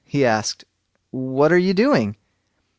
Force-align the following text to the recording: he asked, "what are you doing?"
he 0.03 0.25
asked, 0.25 0.65
"what 1.11 1.51
are 1.51 1.59
you 1.59 1.75
doing?" 1.75 2.15